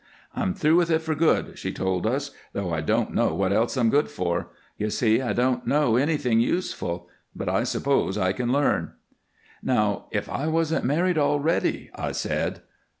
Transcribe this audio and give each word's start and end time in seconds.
"I'm 0.35 0.55
through 0.55 0.77
with 0.77 0.89
it 0.89 0.97
for 1.03 1.13
good," 1.13 1.59
she 1.59 1.71
told 1.71 2.07
us, 2.07 2.31
"though 2.53 2.73
I 2.73 2.81
don't 2.81 3.13
know 3.13 3.35
what 3.35 3.53
else 3.53 3.77
I'm 3.77 3.91
good 3.91 4.09
for. 4.09 4.47
You 4.75 4.89
see, 4.89 5.21
I 5.21 5.31
don't 5.31 5.67
know 5.67 5.95
anything 5.95 6.39
useful, 6.39 7.07
but 7.35 7.47
I 7.47 7.63
suppose 7.65 8.17
I 8.17 8.33
can 8.33 8.51
learn." 8.51 8.93
"Now, 9.61 10.07
if 10.09 10.27
I 10.27 10.47
wasn't 10.47 10.85
married 10.85 11.19
already" 11.19 11.91
I 11.95 12.13
said. 12.13 12.63